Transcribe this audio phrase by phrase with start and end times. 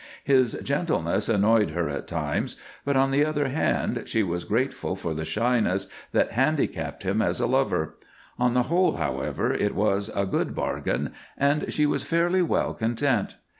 [0.23, 5.13] His gentleness annoyed her at times, but, on the other hand, she was grateful for
[5.13, 7.93] the shyness that handicapped him as a lover.
[8.39, 13.35] On the whole, however, it was a good bargain, and she was fairly well content.